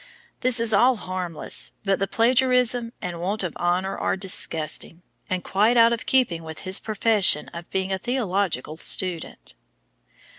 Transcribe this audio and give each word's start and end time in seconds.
This 0.39 0.59
is 0.59 0.73
all 0.73 0.95
harmless, 0.95 1.73
but 1.85 1.99
the 1.99 2.07
plagiarism 2.07 2.91
and 3.03 3.21
want 3.21 3.43
of 3.43 3.53
honor 3.57 3.95
are 3.95 4.17
disgusting, 4.17 5.03
and 5.29 5.43
quite 5.43 5.77
out 5.77 5.93
of 5.93 6.07
keeping 6.07 6.41
with 6.41 6.61
his 6.61 6.79
profession 6.79 7.49
of 7.49 7.69
being 7.69 7.91
a 7.93 7.99
theological 7.99 8.77
student. 8.77 9.53